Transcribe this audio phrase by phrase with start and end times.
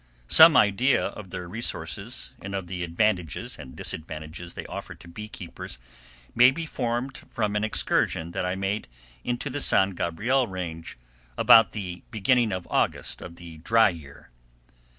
[0.29, 5.27] Some idea of their resources, and of the advantages and disadvantages they offer to bee
[5.27, 5.77] keepers,
[6.33, 8.87] may be formed from an excursion that I made
[9.23, 10.97] into the San Gabriel Range
[11.37, 14.31] about the beginning of August of "the dry year."